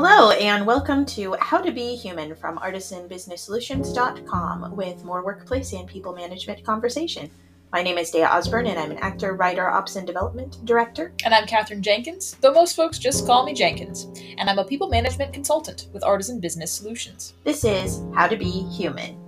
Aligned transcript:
Hello, 0.00 0.30
and 0.30 0.64
welcome 0.64 1.04
to 1.06 1.34
How 1.40 1.60
to 1.60 1.72
Be 1.72 1.96
Human 1.96 2.36
from 2.36 2.56
ArtisanBusinessSolutions.com 2.58 4.76
with 4.76 5.04
more 5.04 5.24
workplace 5.24 5.72
and 5.72 5.88
people 5.88 6.14
management 6.14 6.62
conversation. 6.62 7.28
My 7.72 7.82
name 7.82 7.98
is 7.98 8.12
Dea 8.12 8.22
Osborne, 8.22 8.68
and 8.68 8.78
I'm 8.78 8.92
an 8.92 8.98
actor, 8.98 9.34
writer, 9.34 9.68
ops, 9.68 9.96
and 9.96 10.06
development 10.06 10.64
director. 10.64 11.12
And 11.24 11.34
I'm 11.34 11.48
Katherine 11.48 11.82
Jenkins, 11.82 12.36
though 12.40 12.52
most 12.52 12.76
folks 12.76 13.00
just 13.00 13.26
call 13.26 13.44
me 13.44 13.52
Jenkins. 13.52 14.06
And 14.38 14.48
I'm 14.48 14.60
a 14.60 14.64
people 14.64 14.88
management 14.88 15.32
consultant 15.32 15.88
with 15.92 16.04
Artisan 16.04 16.38
Business 16.38 16.70
Solutions. 16.70 17.34
This 17.42 17.64
is 17.64 18.00
How 18.14 18.28
to 18.28 18.36
Be 18.36 18.68
Human. 18.68 19.18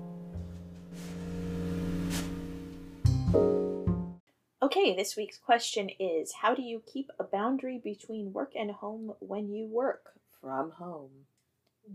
Okay, 4.63 4.95
this 4.95 5.17
week's 5.17 5.39
question 5.39 5.91
is 5.99 6.33
How 6.33 6.55
do 6.55 6.63
you 6.63 6.81
keep 6.87 7.11
a 7.19 7.25
boundary 7.25 7.81
between 7.83 8.33
work 8.33 8.53
and 8.55 8.71
home 8.71 9.15
when 9.19 9.53
you 9.53 9.67
work 9.67 10.13
from 10.41 10.71
home? 10.73 11.11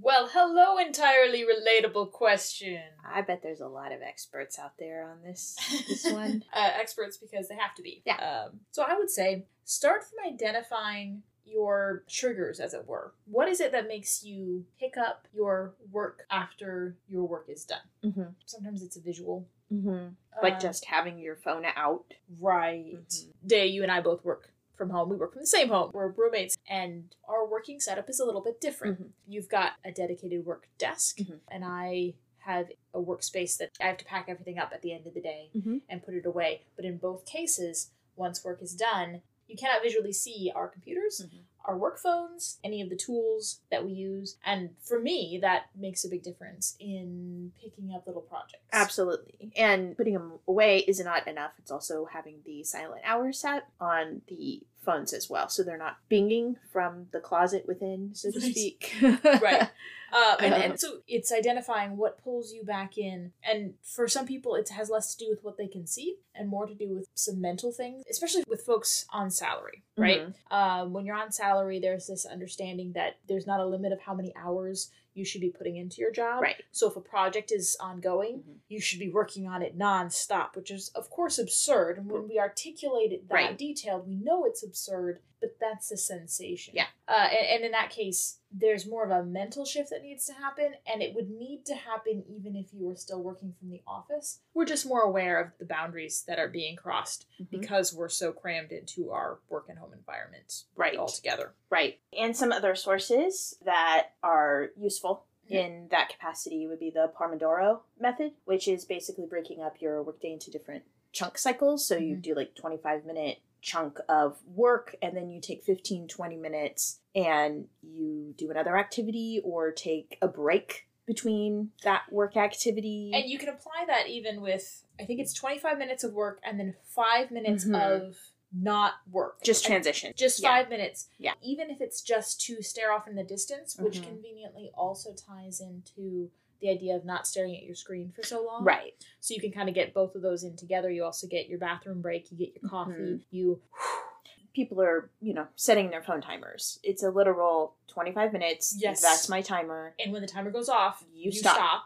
Well, 0.02 0.28
hello, 0.32 0.78
entirely 0.78 1.44
relatable 1.46 2.12
question. 2.12 2.82
I 3.10 3.22
bet 3.22 3.42
there's 3.42 3.62
a 3.62 3.68
lot 3.68 3.92
of 3.94 4.02
experts 4.02 4.60
out 4.60 4.74
there 4.78 5.04
on 5.10 5.22
this 5.24 5.56
this 5.88 6.06
one. 6.12 6.44
uh, 6.54 6.70
experts 6.80 7.18
because 7.18 7.48
they 7.48 7.56
have 7.56 7.76
to 7.76 7.82
be. 7.82 8.02
Yeah. 8.06 8.46
Um, 8.48 8.60
so 8.72 8.84
I 8.84 8.98
would 8.98 9.10
say 9.10 9.46
start 9.64 10.04
from 10.04 10.34
identifying 10.34 11.24
your 11.46 12.04
triggers, 12.10 12.60
as 12.60 12.74
it 12.74 12.88
were. 12.88 13.14
What 13.26 13.48
is 13.48 13.62
it 13.62 13.72
that 13.72 13.88
makes 13.88 14.24
you 14.24 14.66
pick 14.80 14.98
up 14.98 15.28
your 15.34 15.76
work 15.92 16.24
after 16.30 16.98
your 17.08 17.24
work 17.24 17.46
is 17.48 17.64
done? 17.66 17.78
mm-hmm. 18.04 18.24
Sometimes 18.46 18.82
it's 18.82 18.98
a 18.98 19.02
visual. 19.02 19.48
Mm-hmm. 19.72 20.08
Like 20.44 20.56
Um, 20.56 20.60
just 20.60 20.86
having 20.86 21.20
your 21.20 21.36
phone 21.36 21.64
out. 21.76 22.04
Right. 22.40 22.96
Mhm. 22.98 23.28
Day, 23.46 23.68
you 23.68 23.84
and 23.84 23.92
I 23.92 24.02
both 24.02 24.26
work 24.26 24.50
from 24.78 24.90
home. 24.90 25.10
We 25.10 25.16
work 25.16 25.34
from 25.34 25.42
the 25.42 25.48
same 25.48 25.70
home. 25.70 25.92
We're 25.94 26.10
roommates, 26.12 26.56
and 26.70 27.16
our 27.28 27.48
working 27.48 27.80
setup 27.80 28.10
is 28.10 28.20
a 28.20 28.26
little 28.26 28.42
bit 28.42 28.60
different. 28.62 29.02
Mhm. 29.02 29.12
You've 29.28 29.50
got 29.50 29.74
a 29.84 29.92
dedicated 29.92 30.46
work 30.46 30.68
desk, 30.78 31.18
Mhm. 31.20 31.40
and 31.48 31.64
I 31.66 32.16
have 32.40 32.70
a 32.94 33.00
workspace 33.02 33.58
that 33.58 33.72
I 33.82 33.86
have 33.88 33.98
to 33.98 34.06
pack 34.06 34.26
everything 34.30 34.60
up 34.60 34.72
at 34.72 34.82
the 34.82 34.94
end 34.94 35.08
of 35.08 35.14
the 35.16 35.22
day 35.22 35.50
Mhm. 35.56 35.82
and 35.90 36.04
put 36.04 36.14
it 36.14 36.26
away. 36.26 36.66
But 36.76 36.86
in 36.86 36.98
both 36.98 37.26
cases, 37.26 37.92
once 38.16 38.44
work 38.44 38.62
is 38.62 38.76
done, 38.76 39.24
you 39.48 39.56
cannot 39.58 39.82
visually 39.82 40.14
see 40.14 40.52
our 40.54 40.68
computers, 40.68 41.22
Mhm. 41.26 41.46
Our 41.68 41.78
work 41.78 42.00
phones, 42.00 42.60
any 42.64 42.82
of 42.82 42.90
the 42.90 42.96
tools 42.96 43.60
that 43.72 43.86
we 43.86 43.92
use. 43.92 44.38
And 44.46 44.72
for 44.82 45.00
me, 45.00 45.40
that 45.42 45.66
makes 45.76 46.04
a 46.06 46.10
big 46.10 46.24
difference 46.24 46.76
in 46.80 47.52
picking 47.62 47.94
up 47.94 48.08
little 48.08 48.22
projects. 48.22 48.64
Absolutely. 48.72 49.52
And 49.56 49.96
putting 49.98 50.14
them 50.14 50.34
away 50.48 50.80
is 50.80 51.00
not 51.04 51.28
enough. 51.28 51.52
It's 51.60 51.72
also 51.72 52.06
having 52.06 52.38
the 52.46 52.64
silent 52.64 53.02
hour 53.06 53.32
set 53.32 53.68
on 53.80 54.22
the 54.28 54.62
phones 54.86 55.14
as 55.14 55.30
well. 55.30 55.50
So 55.50 55.64
they're 55.64 55.78
not 55.78 55.98
binging 56.10 56.56
from 56.72 57.08
the 57.12 57.20
closet 57.20 57.66
within, 57.68 58.12
so 58.14 58.32
to 58.32 58.40
speak. 58.40 58.96
right. 59.02 59.70
Uh, 60.14 60.36
and, 60.40 60.54
Um, 60.54 60.62
and 60.62 60.80
so 60.80 61.00
it's 61.08 61.32
identifying 61.32 61.98
what 61.98 62.24
pulls 62.24 62.54
you 62.54 62.64
back 62.64 62.98
in. 62.98 63.32
And 63.44 63.74
for 63.84 64.08
some 64.08 64.26
people, 64.26 64.56
it 64.56 64.70
has 64.70 64.90
less 64.90 65.14
to 65.16 65.26
do 65.26 65.30
with 65.30 65.44
what 65.44 65.58
they 65.58 65.68
can 65.68 65.88
see 65.88 66.16
and 66.34 66.48
more 66.48 66.66
to 66.68 66.74
do 66.74 66.94
with 66.94 67.08
some 67.16 67.42
mental 67.42 67.72
things, 67.72 68.04
especially 68.10 68.44
with 68.48 68.62
folks 68.62 69.06
on 69.12 69.32
salary, 69.32 69.84
right? 69.98 70.22
Um, 70.52 70.94
when 70.94 71.06
you're 71.06 71.16
on 71.18 71.32
salary, 71.32 71.80
there's 71.80 72.08
this 72.08 72.26
understanding 72.26 72.94
that 72.94 73.18
there's 73.28 73.48
not 73.48 73.60
a 73.60 73.66
limit 73.66 73.92
of 73.92 74.02
how 74.02 74.14
many 74.14 74.34
hours 74.36 74.92
you 75.16 75.24
should 75.26 75.42
be 75.42 75.50
putting 75.50 75.78
into 75.78 76.02
your 76.02 76.12
job. 76.12 76.42
Right. 76.42 76.62
So 76.72 76.90
if 76.90 76.96
a 76.98 77.02
project 77.02 77.52
is 77.52 77.76
ongoing, 77.80 78.44
Mhm. 78.44 78.58
you 78.68 78.80
should 78.82 79.00
be 79.00 79.10
working 79.10 79.48
on 79.48 79.62
it 79.62 79.78
nonstop, 79.78 80.56
which 80.56 80.70
is 80.70 80.90
of 80.90 81.10
course 81.10 81.40
absurd. 81.40 81.98
And 81.98 82.12
when 82.12 82.28
we 82.28 82.38
articulate 82.38 83.12
it 83.14 83.28
that 83.30 83.34
Right. 83.34 83.58
detailed, 83.58 84.08
we 84.08 84.16
know 84.16 84.44
it's 84.46 84.62
absurd, 84.62 85.22
but 85.40 85.58
that's 85.60 85.90
the 85.90 85.98
sensation. 85.98 86.76
Yeah. 86.76 86.88
Uh, 87.08 87.30
and, 87.32 87.48
and 87.48 87.66
in 87.66 87.72
that 87.72 87.90
case, 87.92 88.40
there's 88.58 88.88
more 88.88 89.04
of 89.04 89.12
a 89.12 89.24
mental 89.24 89.66
shift 89.66 89.90
that 89.90 90.02
needs 90.02 90.26
to 90.26 90.34
happen, 90.34 90.74
and 90.88 91.02
it 91.02 91.14
would 91.14 91.30
need 91.30 91.66
to 91.66 91.76
happen 91.76 92.24
even 92.30 92.56
if 92.56 92.74
you 92.74 92.86
were 92.88 92.96
still 92.96 93.22
working 93.22 93.54
from 93.60 93.70
the 93.70 93.82
office. 93.86 94.40
We're 94.54 94.66
just 94.66 94.86
more 94.86 95.02
aware 95.02 95.40
of 95.40 95.52
the 95.60 95.66
boundaries 95.66 96.24
that 96.28 96.40
are 96.40 96.48
being 96.48 96.76
crossed 96.78 97.26
Mhm. 97.40 97.50
because 97.50 97.94
we're 97.94 98.08
so 98.10 98.32
crammed 98.32 98.72
into 98.72 99.12
our 99.12 99.40
work 99.50 99.68
and 99.68 99.78
home 99.78 99.94
environment 99.94 100.64
Right. 100.76 100.98
altogether. 100.98 101.54
Right. 101.70 102.00
And 102.18 102.36
some 102.36 102.52
other 102.54 102.76
sources 102.76 103.58
that 103.64 104.12
are 104.24 104.72
useful 104.78 105.26
in 105.50 105.88
that 105.90 106.10
capacity 106.10 106.66
would 106.66 106.80
be 106.80 106.90
the 106.90 107.12
Pomodoro 107.16 107.82
method, 108.00 108.34
which 108.46 108.68
is 108.68 108.86
basically 108.86 109.26
breaking 109.28 109.62
up 109.62 109.80
your 109.82 110.02
workday 110.02 110.32
into 110.32 110.50
different 110.50 110.86
chunk 111.12 111.38
cycles. 111.38 111.86
So 111.86 111.98
you 111.98 112.16
Mhm. 112.16 112.22
do 112.22 112.34
like 112.36 112.56
25 112.56 113.06
minute 113.06 113.40
chunk 113.66 114.00
of 114.08 114.38
work 114.46 114.96
and 115.02 115.18
then 115.18 115.32
you 115.32 115.42
take 115.42 115.64
15 115.64 116.08
20 116.08 116.38
minutes 116.38 117.00
and 117.16 117.68
you 117.82 118.34
do 118.38 118.52
another 118.52 118.78
activity 118.78 119.42
or 119.44 119.72
take 119.72 120.20
a 120.22 120.28
break 120.28 120.88
between 121.08 121.72
that 121.84 122.04
work 122.12 122.38
activity. 122.38 123.12
And 123.14 123.26
you 123.26 123.40
can 123.40 123.50
apply 123.50 123.86
that 123.88 124.08
even 124.08 124.42
with, 124.42 124.84
I 125.00 125.06
think 125.06 125.20
it's 125.20 125.34
25 125.34 125.80
minutes 125.80 126.04
of 126.04 126.14
work 126.14 126.40
and 126.44 126.60
then 126.60 126.76
five 126.84 127.32
minutes 127.32 127.66
Mhm. 127.66 127.76
of 128.08 128.18
not 128.54 128.94
work. 129.12 129.42
just 129.44 129.66
And 129.66 129.72
transition. 129.74 130.14
just 130.16 130.42
Yeah. 130.42 130.50
five 130.50 130.70
minutes. 130.70 131.10
Yeah. 131.18 131.34
Even 131.42 131.70
if 131.72 131.82
it's 131.82 132.02
just 132.02 132.40
to 132.42 132.62
stare 132.62 132.92
off 132.94 133.08
in 133.08 133.16
the 133.16 133.24
distance, 133.24 133.78
which 133.78 134.00
Mhm. 134.00 134.04
conveniently 134.04 134.72
also 134.76 135.14
ties 135.14 135.60
into 135.60 136.32
the 136.62 136.70
idea 136.70 136.96
of 136.96 137.06
not 137.06 137.28
staring 137.28 137.56
at 137.56 137.64
your 137.64 137.76
screen 137.76 138.12
for 138.16 138.24
so 138.24 138.44
long. 138.46 138.64
Right. 138.64 138.94
So 139.20 139.34
you 139.34 139.42
can 139.42 139.52
kind 139.52 139.70
of 139.70 139.76
get 139.76 139.94
both 139.94 140.16
of 140.16 140.22
those 140.22 140.44
in 140.44 140.56
together. 140.56 140.90
You 140.90 141.04
also 141.04 141.28
get 141.28 141.48
your 141.50 141.60
bathroom 141.60 142.02
break, 142.02 142.32
you 142.32 142.38
get 142.38 142.54
your 142.62 142.70
coffee, 142.70 142.92
Mhm. 142.92 143.22
you 143.32 143.62
people 144.54 144.82
are, 144.82 145.10
you 145.22 145.34
know, 145.34 145.48
setting 145.56 145.90
their 145.90 146.02
phone 146.02 146.22
timers. 146.22 146.80
It's 146.82 147.04
a 147.04 147.10
literal 147.12 147.76
25 147.88 148.32
minutes. 148.32 148.76
Yes. 148.80 149.02
That's 149.02 149.28
my 149.30 149.42
timer. 149.42 149.94
and 150.00 150.14
when 150.14 150.22
the 150.22 150.28
timer 150.28 150.50
goes 150.52 150.70
off, 150.70 151.04
You 151.14 151.26
you, 151.26 151.32
stop. 151.32 151.56
stop. 151.56 151.86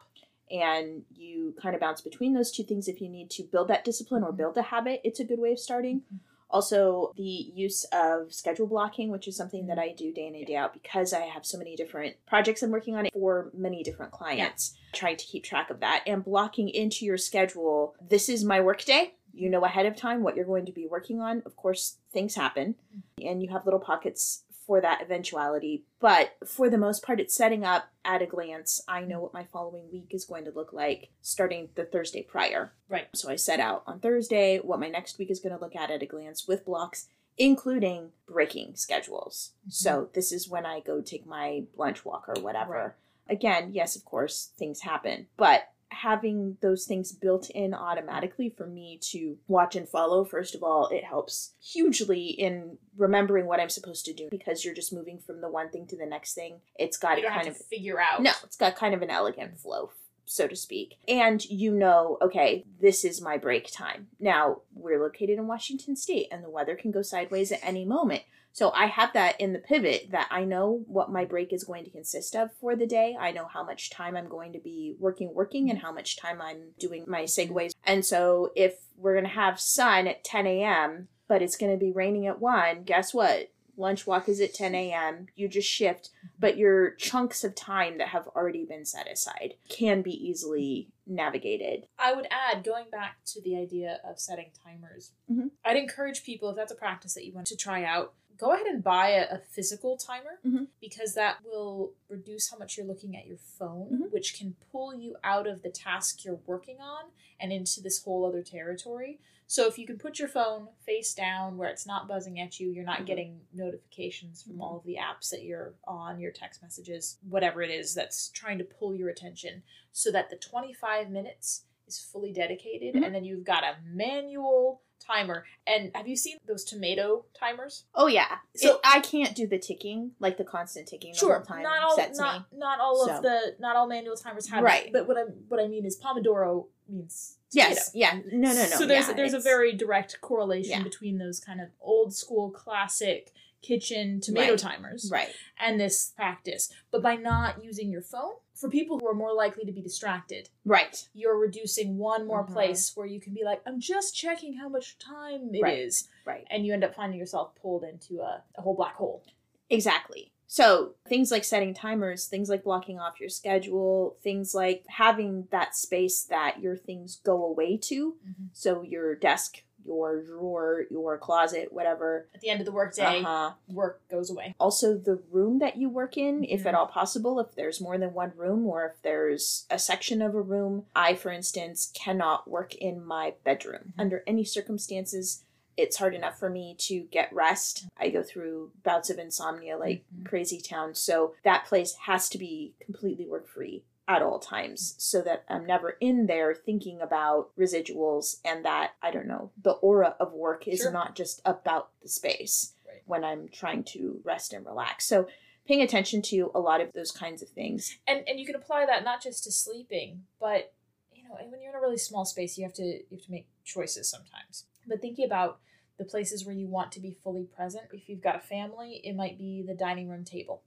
And 0.51 1.03
you 1.15 1.53
kind 1.61 1.75
of 1.75 1.81
bounce 1.81 2.01
between 2.01 2.33
those 2.33 2.51
two 2.51 2.63
things 2.63 2.87
if 2.87 3.01
you 3.01 3.09
need 3.09 3.29
to 3.31 3.43
build 3.43 3.67
that 3.67 3.83
discipline 3.85 4.23
or 4.23 4.31
Mhm. 4.31 4.37
build 4.37 4.57
a 4.57 4.63
habit. 4.63 5.01
It's 5.03 5.19
a 5.19 5.23
good 5.23 5.39
way 5.39 5.51
of 5.51 5.59
starting. 5.59 6.01
Mhm. 6.01 6.19
Also, 6.49 7.13
the 7.15 7.51
use 7.53 7.85
of 7.91 8.33
schedule 8.33 8.65
blocking, 8.65 9.11
which 9.11 9.27
is 9.27 9.35
something 9.35 9.67
that 9.67 9.77
I 9.77 9.93
do 9.95 10.11
day 10.11 10.27
in 10.27 10.35
and 10.35 10.45
day 10.45 10.55
out 10.55 10.73
because 10.73 11.13
I 11.13 11.21
have 11.21 11.45
so 11.45 11.57
many 11.57 11.75
different 11.75 12.15
projects 12.25 12.63
I'm 12.63 12.71
working 12.71 12.95
on 12.95 13.07
for 13.13 13.51
many 13.53 13.83
different 13.83 14.11
clients, 14.11 14.73
trying 14.93 15.17
to 15.17 15.25
keep 15.25 15.43
track 15.43 15.69
of 15.69 15.79
that 15.81 16.03
and 16.07 16.23
blocking 16.23 16.69
into 16.69 17.05
your 17.05 17.17
schedule. 17.17 17.95
This 18.01 18.29
is 18.29 18.43
my 18.43 18.61
work 18.61 18.83
day. 18.83 19.13
You 19.31 19.49
know 19.49 19.63
ahead 19.63 19.85
of 19.85 19.95
time 19.95 20.23
what 20.23 20.35
you're 20.35 20.45
going 20.45 20.65
to 20.65 20.71
be 20.71 20.87
working 20.87 21.21
on. 21.21 21.43
Of 21.45 21.55
course, 21.55 21.97
things 22.11 22.33
happen 22.33 22.75
mm. 22.95 23.29
and 23.29 23.43
you 23.43 23.49
have 23.49 23.65
little 23.65 23.79
pockets 23.79 24.43
for 24.69 24.79
that 24.79 25.01
eventuality. 25.01 25.83
But 25.99 26.35
for 26.45 26.69
the 26.69 26.77
most 26.77 27.01
part, 27.01 27.19
it's 27.19 27.33
setting 27.33 27.65
up 27.65 27.89
at 28.05 28.21
a 28.21 28.27
glance. 28.27 28.83
I 28.87 29.01
know 29.01 29.19
what 29.19 29.33
my 29.33 29.45
following 29.51 29.91
week 29.91 30.11
is 30.11 30.25
going 30.25 30.45
to 30.45 30.51
look 30.51 30.71
like 30.71 31.09
starting 31.23 31.69
the 31.73 31.85
Thursday 31.85 32.21
prior. 32.21 32.71
Right. 32.87 33.07
So 33.15 33.31
I 33.31 33.35
set 33.35 33.59
out 33.59 33.81
on 33.87 33.99
Thursday 33.99 34.59
what 34.59 34.79
my 34.79 34.87
next 34.87 35.17
week 35.17 35.31
is 35.31 35.39
going 35.39 35.55
to 35.55 35.59
look 35.59 35.75
at 35.75 35.89
at 35.89 36.03
a 36.03 36.05
glance 36.05 36.47
with 36.47 36.65
blocks, 36.65 37.07
including 37.35 38.11
breaking 38.27 38.75
schedules. 38.75 39.53
Mhm. 39.67 39.73
So 39.73 40.09
this 40.13 40.31
is 40.31 40.47
when 40.47 40.67
I 40.67 40.81
go 40.81 41.01
take 41.01 41.25
my 41.25 41.63
lunch 41.75 42.05
walk 42.05 42.29
or 42.29 42.39
whatever. 42.39 42.95
Right. 43.27 43.35
Again, 43.37 43.71
yes, 43.73 43.95
of 43.95 44.05
course, 44.05 44.51
things 44.55 44.81
happen, 44.81 45.29
but 45.35 45.63
having 45.91 46.57
those 46.61 46.85
things 46.85 47.11
built 47.11 47.49
in 47.49 47.73
automatically 47.73 48.49
for 48.49 48.67
me 48.67 48.99
to 49.01 49.37
watch 49.47 49.75
and 49.75 49.87
follow, 49.87 50.23
first 50.23 50.55
of 50.55 50.63
all, 50.63 50.87
it 50.89 51.03
helps 51.03 51.53
hugely 51.61 52.27
in 52.27 52.77
remembering 52.97 53.45
what 53.45 53.59
I'm 53.59 53.69
supposed 53.69 54.05
to 54.05 54.13
do 54.13 54.27
because 54.29 54.63
you're 54.63 54.73
just 54.73 54.93
moving 54.93 55.19
from 55.19 55.41
the 55.41 55.49
one 55.49 55.69
thing 55.69 55.87
to 55.87 55.97
the 55.97 56.05
next 56.05 56.33
thing. 56.33 56.61
It's 56.77 56.97
got 56.97 57.21
kind 57.21 57.47
have 57.47 57.55
of 57.55 57.57
figure 57.57 57.99
out. 57.99 58.21
no, 58.21 58.31
it's 58.43 58.57
got 58.57 58.75
kind 58.75 58.93
of 58.93 59.01
an 59.01 59.09
elegant 59.09 59.59
flow, 59.59 59.91
so 60.25 60.47
to 60.47 60.55
speak. 60.55 60.95
And 61.07 61.43
you 61.45 61.71
know, 61.71 62.17
okay, 62.21 62.65
this 62.79 63.03
is 63.03 63.21
my 63.21 63.37
break 63.37 63.71
time. 63.71 64.07
Now, 64.19 64.61
we're 64.73 65.01
located 65.01 65.39
in 65.39 65.47
Washington 65.47 65.95
State 65.95 66.27
and 66.31 66.43
the 66.43 66.49
weather 66.49 66.75
can 66.75 66.91
go 66.91 67.01
sideways 67.01 67.51
at 67.51 67.59
any 67.63 67.85
moment. 67.85 68.23
So 68.51 68.71
I 68.71 68.87
have 68.87 69.13
that 69.13 69.39
in 69.39 69.53
the 69.53 69.59
pivot 69.59 70.09
that 70.11 70.27
I 70.31 70.43
know 70.43 70.83
what 70.87 71.11
my 71.11 71.23
break 71.25 71.53
is 71.53 71.63
going 71.63 71.85
to 71.85 71.89
consist 71.91 72.35
of 72.35 72.51
for 72.59 72.75
the 72.75 72.87
day. 72.87 73.15
I 73.19 73.31
know 73.31 73.45
how 73.45 73.63
much 73.63 73.89
time 73.89 74.17
I'm 74.17 74.27
going 74.27 74.53
to 74.53 74.59
be 74.59 74.95
working, 74.99 75.33
working, 75.33 75.69
and 75.69 75.79
how 75.79 75.91
much 75.93 76.17
time 76.17 76.41
I'm 76.41 76.71
doing 76.79 77.05
my 77.07 77.23
segues. 77.23 77.71
And 77.85 78.05
so 78.05 78.51
if 78.55 78.75
we're 78.97 79.13
going 79.13 79.23
to 79.25 79.29
have 79.31 79.59
sun 79.59 80.07
at 80.07 80.23
10 80.23 80.45
a.m., 80.47 81.07
but 81.27 81.41
it's 81.41 81.55
going 81.57 81.71
to 81.71 81.77
be 81.77 81.91
raining 81.91 82.25
at 82.27 82.41
1, 82.41 82.83
guess 82.83 83.13
what? 83.13 83.51
Lunch 83.77 84.05
walk 84.05 84.27
is 84.27 84.41
at 84.41 84.53
10 84.53 84.75
a.m. 84.75 85.27
You 85.35 85.47
just 85.47 85.69
shift 85.69 86.09
but 86.37 86.57
your 86.57 86.91
chunks 86.95 87.45
of 87.45 87.55
time 87.55 87.97
that 87.97 88.09
have 88.09 88.27
already 88.29 88.65
been 88.65 88.83
set 88.85 89.09
aside 89.09 89.53
can 89.69 90.01
be 90.01 90.11
easily 90.11 90.89
navigated. 91.07 91.85
I 91.97 92.13
would 92.13 92.27
add, 92.29 92.63
going 92.65 92.89
back 92.91 93.17
to 93.27 93.41
the 93.41 93.55
idea 93.57 94.01
of 94.03 94.19
setting 94.19 94.51
timers, 94.65 95.11
Mhm. 95.31 95.51
I'd 95.63 95.77
encourage 95.77 96.25
people, 96.25 96.49
if 96.49 96.55
that's 96.57 96.71
a 96.73 96.75
practice 96.75 97.13
that 97.13 97.25
you 97.25 97.31
want 97.31 97.47
to 97.47 97.55
try 97.55 97.83
out, 97.85 98.15
go 98.39 98.53
ahead 98.53 98.65
and 98.67 98.83
buy 98.83 99.09
a, 99.09 99.35
a 99.35 99.37
physical 99.37 99.97
timer 99.97 100.39
Mhm. 100.45 100.67
because 100.79 101.13
that 101.13 101.43
will 101.43 101.93
reduce 102.07 102.49
how 102.49 102.57
much 102.57 102.77
you're 102.77 102.85
looking 102.87 103.15
at 103.15 103.27
your 103.27 103.37
phone, 103.37 103.89
Mhm. 104.03 104.11
which 104.11 104.33
can 104.37 104.55
pull 104.71 104.93
you 104.95 105.17
out 105.23 105.45
of 105.45 105.61
the 105.61 105.69
task 105.69 106.23
you're 106.23 106.39
working 106.47 106.79
on 106.79 107.11
and 107.39 107.51
into 107.51 107.81
this 107.81 108.01
whole 108.03 108.25
other 108.25 108.41
territory. 108.41 109.19
So 109.45 109.67
if 109.67 109.77
you 109.79 109.85
can 109.87 109.97
put 109.97 110.19
your 110.19 110.27
phone 110.27 110.69
face 110.85 111.13
down 111.13 111.57
where 111.57 111.69
it's 111.69 111.85
not 111.85 112.07
buzzing 112.07 112.39
at 112.39 112.59
you, 112.59 112.69
you're 112.69 112.83
not 112.85 113.01
Mhm. 113.01 113.05
getting 113.07 113.47
notifications 113.51 114.43
from 114.43 114.57
Mhm. 114.57 114.61
all 114.61 114.77
of 114.77 114.83
the 114.85 114.95
apps 114.97 115.29
that 115.31 115.43
you're 115.43 115.73
on, 115.85 116.19
your 116.19 116.31
text 116.31 116.61
messages, 116.61 117.17
whatever 117.27 117.61
it 117.61 117.71
is 117.71 117.93
that's 117.93 118.29
trying 118.29 118.59
to 118.59 118.63
pull 118.63 118.95
your 118.95 119.09
attention, 119.09 119.63
so 119.91 120.11
that 120.11 120.29
the 120.29 120.35
25 120.37 121.09
minutes 121.09 121.65
is 121.87 121.99
fully 121.99 122.31
dedicated, 122.31 122.93
Mhm. 122.93 123.03
and 123.05 123.15
then 123.15 123.25
you've 123.25 123.43
got 123.43 123.63
a 123.63 123.79
manual 123.83 124.83
timer. 124.99 125.45
And 125.65 125.91
have 125.95 126.07
you 126.07 126.15
seen 126.15 126.37
those 126.47 126.63
tomato 126.63 127.25
timers? 127.39 127.85
Oh 127.95 128.07
yeah. 128.07 128.37
So- 128.55 128.67
So 128.69 128.79
I 128.83 128.99
can't 128.99 129.35
do 129.35 129.47
the 129.47 129.57
ticking, 129.59 130.11
like 130.19 130.37
the 130.37 130.43
constant 130.43 130.87
ticking 130.87 131.13
the 131.13 131.17
Sure, 131.17 131.35
whole 131.37 131.45
time. 131.45 131.63
not 131.63 131.81
all 131.81 131.97
not 132.15 132.51
me. 132.51 132.57
not 132.59 132.79
all 132.79 133.05
So. 133.07 133.15
of 133.17 133.23
the 133.23 133.55
not 133.59 133.75
all 133.75 133.87
manual 133.87 134.15
timers 134.15 134.49
have 134.49 134.63
Right. 134.63 134.87
it. 134.87 134.93
But 134.93 135.07
what 135.07 135.17
I 135.17 135.23
what 135.47 135.59
I 135.59 135.67
mean 135.67 135.85
is 135.85 135.99
Pomodoro 135.99 136.67
means 136.87 137.37
tomato. 137.51 137.69
Yes. 137.69 137.91
Yeah. 137.93 138.19
No. 138.31 138.51
No. 138.51 138.53
No. 138.53 138.65
So 138.65 138.85
there's 138.85 139.07
yeah, 139.07 139.13
there's 139.13 139.33
a 139.33 139.39
very 139.39 139.73
direct 139.73 140.21
correlation 140.21 140.71
Yeah. 140.71 140.83
between 140.83 141.17
those 141.17 141.39
kind 141.39 141.59
of 141.61 141.69
old 141.81 142.13
school 142.13 142.51
classic 142.51 143.33
kitchen 143.61 144.21
tomato 144.21 144.51
Right. 144.51 144.59
timers 144.59 145.09
right. 145.11 145.29
and 145.59 145.79
this 145.79 146.13
practice. 146.15 146.71
But 146.91 147.01
by 147.01 147.15
not 147.17 147.61
using 147.63 147.89
your 147.89 148.01
phone, 148.01 148.35
for 148.59 148.69
people 148.69 148.99
who 148.99 149.07
are 149.07 149.13
more 149.13 149.33
likely 149.33 149.63
to 149.65 149.71
be 149.71 149.81
distracted, 149.81 150.49
Right. 150.65 151.07
you're 151.13 151.37
reducing 151.37 151.97
one 151.97 152.27
more 152.27 152.45
Mhm. 152.45 152.51
place 152.53 152.95
where 152.95 153.05
you 153.07 153.19
can 153.19 153.33
be 153.33 153.43
like, 153.43 153.61
I'm 153.65 153.79
just 153.79 154.15
checking 154.15 154.53
how 154.53 154.67
much 154.69 154.97
time 154.99 155.53
it 155.55 155.65
is, 155.67 156.09
Right. 156.25 156.35
Right. 156.35 156.47
And 156.49 156.65
you 156.65 156.73
end 156.73 156.83
up 156.83 156.93
finding 156.93 157.17
yourself 157.19 157.55
pulled 157.55 157.83
into 157.83 158.19
a, 158.21 158.43
a 158.55 158.61
whole 158.61 158.75
black 158.75 158.95
hole. 158.95 159.23
Exactly. 159.69 160.31
So 160.47 160.95
things 161.07 161.31
like 161.31 161.43
setting 161.43 161.73
timers, 161.75 162.25
things 162.27 162.49
like 162.49 162.63
blocking 162.63 162.99
off 162.99 163.19
your 163.19 163.29
schedule, 163.29 164.17
things 164.23 164.55
like 164.55 164.83
having 164.87 165.47
that 165.51 165.75
space 165.75 166.23
that 166.23 166.59
your 166.59 166.75
things 166.75 167.17
go 167.23 167.45
away 167.45 167.77
to. 167.77 168.17
So 168.51 168.81
your 168.81 169.13
desk, 169.15 169.63
your 169.89 170.21
drawer, 170.21 170.83
your 170.91 171.17
closet, 171.17 171.73
whatever. 171.73 172.27
At 172.35 172.41
the 172.41 172.49
end 172.49 172.61
of 172.61 172.65
the 172.67 172.71
workday, 172.71 173.21
Uh-huh. 173.23 173.53
work 173.67 174.07
goes 174.07 174.29
away. 174.29 174.53
Also 174.59 174.95
the 174.95 175.15
room 175.31 175.57
that 175.59 175.77
you 175.77 175.89
work 175.89 176.15
in, 176.15 176.43
if 176.43 176.61
Mhm. 176.63 176.67
at 176.67 176.75
all 176.75 176.85
possible, 176.85 177.39
if 177.39 177.55
there's 177.55 177.81
more 177.81 177.97
than 177.97 178.13
one 178.13 178.31
room 178.37 178.67
or 178.67 178.85
if 178.85 179.01
there's 179.01 179.65
a 179.71 179.79
section 179.79 180.21
of 180.21 180.35
a 180.35 180.41
room. 180.41 180.85
I, 180.95 181.15
for 181.15 181.31
instance, 181.31 181.91
cannot 181.95 182.47
work 182.47 182.75
in 182.75 183.03
my 183.03 183.33
bedroom 183.43 183.93
Mhm. 183.97 184.01
under 184.01 184.23
any 184.27 184.43
circumstances. 184.43 185.43
It's 185.75 185.97
hard 185.97 186.13
enough 186.13 186.37
for 186.37 186.49
me 186.49 186.75
to 186.79 187.01
get 187.03 187.33
rest. 187.33 187.85
I 187.97 188.09
go 188.09 188.21
through 188.21 188.71
bouts 188.83 189.09
of 189.09 189.17
insomnia 189.17 189.75
like 189.77 190.03
Mhm. 190.13 190.25
crazy 190.25 190.59
town. 190.61 190.93
So 190.93 191.33
that 191.43 191.65
place 191.65 191.93
has 191.95 192.29
to 192.29 192.37
be 192.37 192.75
completely 192.79 193.25
work 193.25 193.47
free 193.47 193.83
at 194.09 194.23
all 194.23 194.39
times 194.39 194.95
so 194.97 195.21
that 195.21 195.45
I'm 195.47 195.65
never 195.67 195.91
in 196.01 196.25
there 196.25 196.53
thinking 196.55 196.99
about 196.99 197.51
residuals 197.57 198.37
and 198.43 198.65
that, 198.65 198.93
I 199.03 199.11
don't 199.11 199.27
know, 199.27 199.51
the 199.61 199.73
aura 199.73 200.15
of 200.19 200.33
work 200.33 200.67
is 200.67 200.79
Sure. 200.81 200.91
not 200.91 201.15
just 201.15 201.41
about 201.45 201.91
the 202.01 202.09
space 202.09 202.73
Right. 202.87 203.03
when 203.05 203.23
I'm 203.23 203.47
trying 203.49 203.83
to 203.85 204.19
rest 204.25 204.51
and 204.51 204.65
relax. 204.65 205.05
So 205.05 205.27
paying 205.65 205.83
attention 205.83 206.23
to 206.23 206.49
a 206.55 206.59
lot 206.59 206.81
of 206.81 206.91
those 206.93 207.11
kinds 207.11 207.43
of 207.43 207.49
things. 207.49 207.99
and 208.07 208.27
and 208.27 208.39
you 208.39 208.45
can 208.47 208.55
apply 208.55 208.87
that 208.87 209.03
not 209.03 209.21
just 209.21 209.43
to 209.43 209.51
sleeping 209.51 210.23
but 210.39 210.73
you 211.13 211.23
know 211.23 211.35
when 211.47 211.61
you're 211.61 211.69
in 211.69 211.75
a 211.77 211.79
really 211.79 211.97
small 211.97 212.25
space 212.25 212.57
you 212.57 212.63
have 212.63 212.73
to 212.73 212.83
you 212.83 213.05
have 213.11 213.21
to 213.23 213.31
make 213.31 213.47
choices 213.63 214.09
sometimes 214.09 214.65
but 214.87 214.99
thinking 215.01 215.25
about 215.25 215.59
the 215.99 216.03
places 216.05 216.43
where 216.45 216.55
you 216.55 216.67
want 216.67 216.91
to 216.93 216.99
be 216.99 217.11
fully 217.11 217.43
present 217.43 217.83
if 217.93 218.09
you've 218.09 218.21
got 218.23 218.35
a 218.35 218.39
family 218.39 218.99
it 219.03 219.15
might 219.15 219.37
be 219.37 219.61
the 219.61 219.75
dining 219.75 220.09
room 220.09 220.23
table 220.25 220.63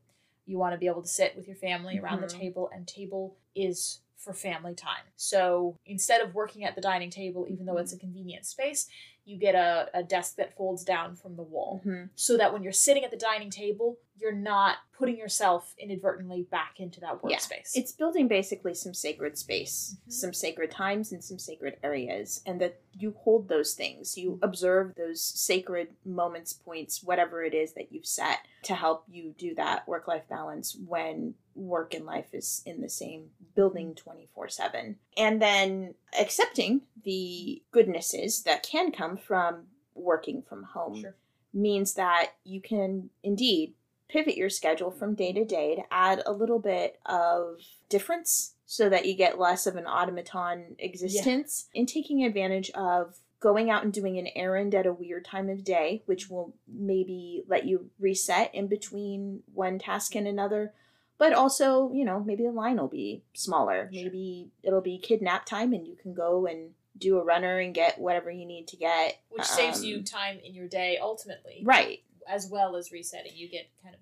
you 0.46 0.58
want 0.58 0.72
to 0.72 0.78
be 0.78 0.86
able 0.86 1.02
to 1.02 1.08
sit 1.08 1.36
with 1.36 1.46
your 1.46 1.56
family 1.56 1.98
around 1.98 2.20
the 2.20 2.26
Mhm. 2.26 2.38
table 2.38 2.70
and 2.74 2.86
table 2.88 3.36
is 3.54 4.00
for 4.16 4.32
family 4.32 4.74
time 4.74 5.04
so 5.16 5.76
instead 5.84 6.20
of 6.20 6.32
working 6.34 6.62
at 6.64 6.74
the 6.76 6.80
dining 6.80 7.10
table 7.10 7.46
even 7.48 7.66
though 7.66 7.76
it's 7.78 7.92
a 7.92 7.98
convenient 7.98 8.46
space 8.46 8.88
you 9.24 9.36
get 9.36 9.54
a, 9.56 9.88
a 9.94 10.02
desk 10.02 10.36
that 10.36 10.52
folds 10.56 10.84
down 10.84 11.14
from 11.16 11.36
the 11.36 11.42
wall 11.42 11.80
Mhm. 11.84 12.08
so 12.14 12.36
that 12.36 12.52
when 12.52 12.62
you're 12.62 12.72
sitting 12.72 13.04
at 13.04 13.10
the 13.10 13.16
dining 13.16 13.50
table, 13.50 13.98
you're 14.17 14.32
not 14.32 14.76
putting 14.97 15.17
yourself 15.17 15.75
inadvertently 15.79 16.43
back 16.43 16.79
into 16.79 17.00
that 17.00 17.19
Yeah. 17.26 17.37
workspace. 17.38 17.73
It's 17.75 17.93
building 17.93 18.29
basically 18.29 18.75
some 18.75 18.94
sacred 18.94 19.37
space, 19.37 19.97
Mhm. 20.06 20.12
some 20.12 20.32
sacred 20.32 20.70
times, 20.70 21.12
and 21.12 21.25
some 21.25 21.38
sacred 21.38 21.79
areas, 21.82 22.43
and 22.47 22.61
that 22.61 22.81
you 22.93 23.12
hold 23.12 23.49
those 23.49 23.75
things. 23.75 24.17
You 24.17 24.38
observe 24.43 24.94
those 24.94 25.20
sacred 25.23 25.97
moments, 26.05 26.53
points, 26.53 27.03
whatever 27.03 27.43
it 27.43 27.55
is 27.55 27.73
that 27.73 27.91
you've 27.91 28.06
set 28.06 28.47
to 28.64 28.75
help 28.75 29.05
you 29.09 29.32
do 29.37 29.55
that 29.56 29.88
work 29.88 30.06
life 30.06 30.29
balance 30.29 30.76
when 30.76 31.35
work 31.55 31.93
and 31.94 32.06
life 32.06 32.32
is 32.32 32.62
in 32.64 32.81
the 32.81 32.88
same 32.88 33.32
building 33.55 33.94
24 33.94 34.49
7. 34.49 34.99
And 35.17 35.43
then 35.43 35.94
accepting 36.19 36.82
the 37.03 37.62
goodnesses 37.73 38.43
that 38.44 38.62
can 38.62 38.93
come 38.93 39.17
from 39.17 39.69
working 39.94 40.43
from 40.43 40.62
home 40.62 41.00
Sure. 41.00 41.17
means 41.53 41.94
that 41.94 42.35
you 42.44 42.61
can 42.61 43.11
indeed 43.23 43.75
pivot 44.12 44.37
your 44.37 44.50
schedule 44.50 44.91
from 44.91 45.14
day 45.14 45.32
to 45.32 45.44
day 45.44 45.75
to 45.75 45.82
add 45.91 46.23
a 46.26 46.32
little 46.32 46.59
bit 46.59 47.00
of 47.06 47.56
difference 47.88 48.55
so 48.67 48.88
that 48.88 49.06
you 49.06 49.14
get 49.14 49.38
less 49.38 49.67
of 49.67 49.76
an 49.76 49.87
automaton 49.87 50.76
existence 50.79 51.69
in 51.75 51.87
taking 51.87 52.23
advantage 52.25 52.70
of 52.70 53.17
going 53.41 53.70
out 53.70 53.82
and 53.82 53.93
doing 53.93 54.19
an 54.19 54.29
errand 54.37 54.75
at 54.75 54.87
a 54.87 54.93
weird 54.93 55.25
time 55.25 55.49
of 55.49 55.64
day 55.64 56.03
which 56.06 56.29
will 56.31 56.55
maybe 56.69 57.43
let 57.49 57.64
you 57.64 57.91
reset 57.99 58.55
in 58.55 58.67
between 58.69 59.43
one 59.53 59.79
task 59.79 60.14
and 60.14 60.29
another 60.29 60.73
but 61.19 61.32
also 61.32 61.91
you 61.93 62.05
know 62.05 62.20
maybe 62.20 62.44
the 62.44 62.50
line 62.53 62.76
will 62.76 62.88
be 62.88 63.23
smaller 63.32 63.88
Sure. 63.93 64.05
maybe 64.05 64.50
it'll 64.62 64.81
be 64.81 64.99
kidnap 64.99 65.44
time 65.47 65.73
and 65.73 65.87
you 65.88 65.97
can 65.97 66.14
go 66.14 66.47
and 66.47 66.70
do 66.99 67.19
a 67.19 67.25
runner 67.25 67.59
and 67.59 67.75
get 67.75 67.99
whatever 67.99 68.31
you 68.31 68.44
need 68.44 68.69
to 68.69 68.76
get 68.76 69.19
Which 69.31 69.44
saves 69.44 69.79
um, 69.79 69.85
you 69.85 70.03
time 70.03 70.38
in 70.44 70.55
your 70.55 70.69
day 70.69 70.99
ultimately, 71.00 71.62
right 71.64 72.00
as 72.29 72.49
well 72.50 72.76
as 72.76 72.93
resetting. 72.93 73.32
You 73.35 73.49
get 73.49 73.69
kind 73.82 73.94
of 73.94 74.00
a 74.00 74.01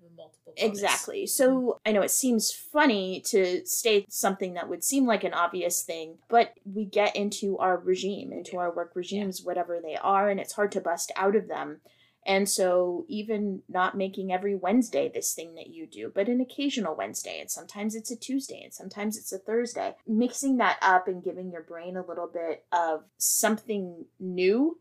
Exactly. 0.57 1.27
So 1.27 1.79
I 1.85 1.91
know 1.91 2.01
it 2.01 2.11
seems 2.11 2.51
funny 2.51 3.21
to 3.27 3.65
state 3.65 4.11
something 4.11 4.53
that 4.53 4.69
would 4.69 4.83
seem 4.83 5.05
like 5.05 5.23
an 5.23 5.33
obvious 5.33 5.83
thing, 5.83 6.17
but 6.29 6.53
we 6.65 6.85
get 6.85 7.15
into 7.15 7.57
our 7.57 7.77
regime, 7.77 8.31
into 8.31 8.57
our 8.57 8.73
work 8.73 8.91
regimes, 8.95 9.43
whatever 9.43 9.79
they 9.81 9.95
are, 9.95 10.29
and 10.29 10.39
it's 10.39 10.53
hard 10.53 10.71
to 10.73 10.81
bust 10.81 11.11
out 11.15 11.35
of 11.35 11.47
them. 11.47 11.81
And 12.23 12.47
so, 12.47 13.05
even 13.07 13.63
not 13.67 13.97
making 13.97 14.31
every 14.31 14.53
Wednesday 14.53 15.09
this 15.11 15.33
thing 15.33 15.55
that 15.55 15.71
you 15.71 15.87
do, 15.87 16.11
but 16.13 16.29
an 16.29 16.39
occasional 16.39 16.95
Wednesday, 16.95 17.39
and 17.39 17.49
sometimes 17.49 17.95
it's 17.95 18.11
a 18.11 18.15
Tuesday, 18.15 18.61
and 18.63 18.71
sometimes 18.71 19.17
it's 19.17 19.33
a 19.33 19.39
Thursday, 19.39 19.95
mixing 20.07 20.57
that 20.57 20.77
up 20.83 21.07
and 21.07 21.23
giving 21.23 21.51
your 21.51 21.63
brain 21.63 21.97
a 21.97 22.05
little 22.05 22.29
bit 22.31 22.63
of 22.71 23.05
something 23.17 24.05
new 24.19 24.77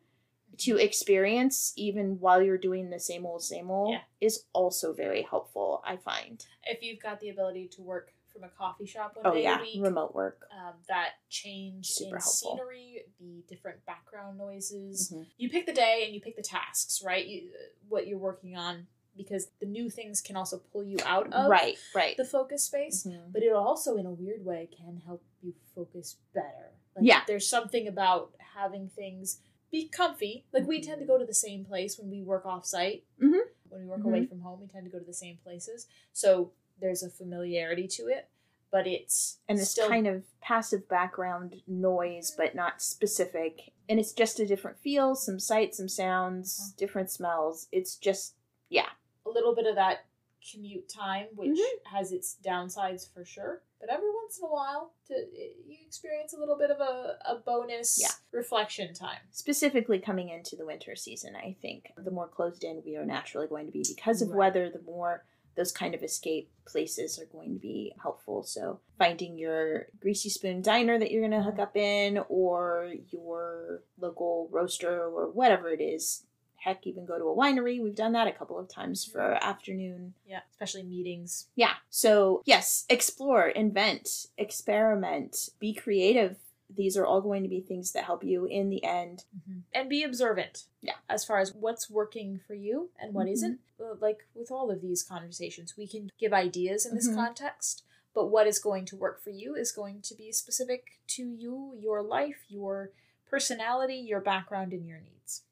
to 0.59 0.77
experience 0.77 1.73
even 1.77 2.19
while 2.21 2.43
you're 2.43 2.59
doing 2.59 2.91
the 2.91 3.01
same 3.01 3.25
old 3.27 3.43
same 3.43 3.71
old 3.71 3.93
Yeah. 3.93 4.01
is 4.21 4.45
also 4.53 4.93
very 4.93 5.23
helpful 5.23 5.83
i 5.85 5.97
find 5.97 6.45
If 6.65 6.83
you've 6.83 7.01
got 7.01 7.21
the 7.21 7.31
ability 7.31 7.69
to 7.77 7.83
work 7.83 8.13
from 8.33 8.45
a 8.45 8.49
coffee 8.49 8.87
shop 8.87 9.17
one 9.17 9.27
oh 9.27 9.35
day 9.35 9.43
yeah 9.43 9.59
a 9.59 9.63
week, 9.63 9.77
remote 9.83 10.15
work 10.15 10.47
um, 10.57 10.75
that 10.89 11.11
change 11.29 11.87
Super 11.89 12.17
in 12.17 12.21
helpful. 12.21 12.57
scenery, 12.57 13.03
the 13.19 13.43
different 13.49 13.85
background 13.87 14.39
noises. 14.39 15.11
Mhm. 15.13 15.27
You 15.37 15.49
pick 15.51 15.67
the 15.67 15.73
day 15.73 16.05
and 16.05 16.15
you 16.15 16.21
pick 16.21 16.37
the 16.37 16.43
tasks, 16.43 17.03
right? 17.05 17.27
You, 17.27 17.51
what 17.89 18.07
you're 18.07 18.19
working 18.19 18.57
on, 18.57 18.87
because 19.17 19.49
the 19.59 19.67
new 19.67 19.91
things 19.91 20.21
can 20.21 20.37
also 20.37 20.59
pull 20.73 20.85
you 20.85 20.99
out 21.05 21.33
of 21.33 21.51
right 21.51 21.77
right 21.95 22.17
the 22.17 22.25
focus 22.25 22.63
space. 22.65 23.05
Mhm. 23.05 23.33
But 23.33 23.43
it 23.43 23.53
also, 23.53 23.97
in 23.97 24.07
a 24.07 24.13
weird 24.13 24.45
way, 24.45 24.69
can 24.77 24.99
help 25.05 25.23
you 25.43 25.55
focus 25.75 26.17
better. 26.33 26.75
Like, 26.95 27.05
Yeah. 27.07 27.23
There's 27.27 27.49
something 27.49 27.89
about 27.89 28.33
having 28.55 28.91
things 28.91 29.41
be 29.71 29.89
comfy. 29.89 30.45
Like 30.53 30.67
we 30.67 30.81
tend 30.83 31.01
to 31.01 31.07
go 31.07 31.19
to 31.19 31.25
the 31.25 31.35
same 31.35 31.65
place 31.65 31.99
when 31.99 32.11
we 32.11 32.23
work 32.23 32.45
off 32.47 32.65
site. 32.67 33.05
Mhm. 33.23 33.41
When 33.69 33.81
we 33.83 33.87
work 33.87 34.05
away 34.05 34.27
from 34.27 34.41
home, 34.41 34.61
we 34.61 34.67
tend 34.67 34.85
to 34.85 34.91
go 34.91 34.99
to 34.99 35.05
the 35.05 35.13
same 35.15 35.39
places. 35.45 35.87
So 36.13 36.53
there's 36.81 37.03
a 37.03 37.11
familiarity 37.11 37.87
to 37.89 38.09
it, 38.09 38.29
but 38.73 38.87
it's 38.87 39.39
and 39.49 39.59
it's 39.59 39.71
still 39.71 39.89
kind 39.89 40.07
of 40.07 40.25
passive 40.41 40.89
background 40.89 41.63
noise 41.67 42.33
but 42.37 42.55
not 42.55 42.81
specific 42.81 43.73
and 43.89 44.01
it's 44.01 44.13
just 44.13 44.41
a 44.41 44.47
different 44.47 44.79
feel 44.79 45.15
some 45.15 45.39
sights 45.39 45.77
some 45.77 45.89
sounds 45.89 46.59
Uh-huh. 46.59 46.73
different 46.79 47.11
smells 47.11 47.69
it's 47.73 47.97
just 47.97 48.37
yeah, 48.71 48.89
a 49.27 49.29
little 49.31 49.55
bit 49.55 49.67
of 49.67 49.75
that 49.75 50.07
commute 50.53 50.89
time, 50.89 51.29
which 51.35 51.59
Mhm. 51.59 51.85
has 51.87 52.13
its 52.13 52.37
downsides 52.43 53.13
for 53.13 53.25
sure. 53.25 53.63
But 53.81 53.89
every 53.91 54.11
once 54.11 54.39
in 54.39 54.45
a 54.45 54.51
while, 54.51 54.93
to 55.07 55.15
you 55.15 55.77
experience 55.87 56.33
a 56.35 56.39
little 56.39 56.57
bit 56.57 56.71
of 56.71 56.81
a, 56.81 57.19
a 57.25 57.37
bonus 57.37 57.99
Yeah. 58.01 58.09
reflection 58.33 58.95
time. 58.95 59.21
specifically 59.31 59.99
coming 59.99 60.29
into 60.29 60.55
the 60.57 60.65
winter 60.67 60.95
season 60.97 61.35
i 61.37 61.57
think 61.61 61.93
the 61.97 62.11
more 62.11 62.29
closed 62.29 62.63
in 62.65 62.83
we 62.85 62.97
are 62.97 63.05
naturally 63.05 63.47
going 63.47 63.67
to 63.67 63.73
be 63.73 63.85
because 63.89 64.23
of 64.23 64.29
Right. 64.31 64.39
weather 64.39 64.71
the 64.71 64.83
more 64.83 65.25
those 65.57 65.73
kind 65.73 65.95
of 65.95 66.03
escape 66.03 66.51
places 66.65 67.19
are 67.19 67.27
going 67.27 67.55
to 67.55 67.59
be 67.61 67.93
helpful 68.01 68.43
so 68.43 68.81
finding 68.99 69.37
your 69.37 69.89
greasy 69.99 70.29
spoon 70.29 70.63
diner 70.63 70.99
that 70.99 71.11
you're 71.11 71.21
going 71.27 71.33
to 71.33 71.43
hook 71.43 71.59
up 71.59 71.77
in 71.77 72.19
or 72.29 72.93
your 73.09 73.83
local 73.99 74.49
roaster 74.51 75.05
or 75.09 75.31
whatever 75.31 75.71
it 75.71 75.81
is 75.81 76.25
heck 76.63 76.87
even 76.87 77.05
go 77.07 77.19
to 77.19 77.25
a 77.25 77.37
winery 77.37 77.83
we've 77.83 77.95
done 77.95 78.13
that 78.13 78.27
a 78.29 78.33
couple 78.33 78.59
of 78.59 78.69
times 78.69 79.05
for 79.05 79.23
afternoon 79.43 80.15
Yeah, 80.29 80.41
especially 80.51 80.83
meetings. 80.83 81.49
yeah. 81.57 81.75
So, 81.89 82.43
yes, 82.45 82.85
explore, 82.89 83.49
invent, 83.49 84.27
experiment, 84.39 85.51
be 85.59 85.75
creative 85.75 86.37
these 86.77 86.97
are 86.97 87.05
all 87.05 87.21
going 87.21 87.43
to 87.43 87.49
be 87.49 87.61
things 87.61 87.91
that 87.91 88.05
help 88.05 88.23
you 88.23 88.45
in 88.45 88.71
the 88.71 88.85
end. 88.85 89.25
Mm-hmm. 89.37 89.59
And 89.75 89.91
be 89.91 90.05
observant. 90.05 90.67
Yeah. 90.81 90.93
As 91.09 91.25
far 91.25 91.41
as 91.41 91.53
what's 91.53 91.91
working 91.91 92.39
for 92.47 92.55
you 92.55 92.91
and 93.01 93.13
what 93.13 93.27
Mhm. 93.27 93.59
not 93.81 94.01
Like 94.01 94.25
with 94.35 94.53
all 94.53 94.71
of 94.71 94.81
these 94.81 95.03
conversations, 95.03 95.77
we 95.77 95.89
can 95.89 96.11
give 96.17 96.33
ideas 96.33 96.87
in 96.87 96.95
this 96.95 97.09
Mhm. 97.09 97.17
context, 97.17 97.83
but 98.15 98.27
what 98.27 98.47
is 98.47 98.61
going 98.61 98.85
to 98.85 98.97
work 98.97 99.21
for 99.21 99.31
you 99.31 99.57
is 99.57 99.73
going 99.73 100.01
to 100.03 100.15
be 100.15 100.31
specific 100.31 101.01
to 101.09 101.29
you, 101.33 101.75
your 101.77 102.03
life, 102.03 102.45
your 102.49 102.93
personality, 103.27 103.97
your 103.97 104.21
background, 104.21 104.73
and 104.73 104.87
your 104.87 105.01
needs. 105.01 105.43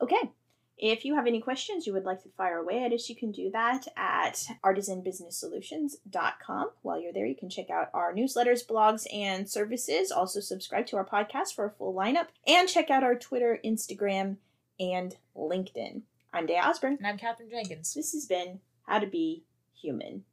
Okay. 0.00 0.30
If 0.76 1.04
you 1.04 1.14
have 1.14 1.28
any 1.28 1.40
questions 1.40 1.86
you 1.86 1.92
would 1.92 2.04
like 2.04 2.24
to 2.24 2.28
fire 2.36 2.58
away 2.58 2.82
at 2.82 2.92
us, 2.92 3.08
you 3.08 3.14
can 3.14 3.30
do 3.30 3.48
that 3.52 3.86
at 3.96 4.44
artisanbusinesssolutions.com. 4.64 6.70
While 6.82 7.00
you're 7.00 7.12
there, 7.12 7.26
you 7.26 7.36
can 7.36 7.48
check 7.48 7.70
out 7.70 7.90
our 7.94 8.12
newsletters, 8.12 8.66
blogs, 8.66 9.06
and 9.14 9.48
services. 9.48 10.10
Also, 10.10 10.40
subscribe 10.40 10.88
to 10.88 10.96
our 10.96 11.06
podcast 11.06 11.54
for 11.54 11.64
a 11.64 11.70
full 11.70 11.94
lineup 11.94 12.26
and 12.44 12.68
check 12.68 12.90
out 12.90 13.04
our 13.04 13.14
Twitter, 13.14 13.60
Instagram, 13.64 14.38
and 14.80 15.14
LinkedIn. 15.36 16.02
I'm 16.32 16.46
Day 16.46 16.58
Osborne. 16.58 16.96
And 16.98 17.06
I'm 17.06 17.18
Katherine 17.18 17.50
Jenkins. 17.50 17.94
This 17.94 18.10
has 18.12 18.26
been 18.26 18.58
How 18.88 18.98
to 18.98 19.06
Be 19.06 19.44
Human. 19.80 20.24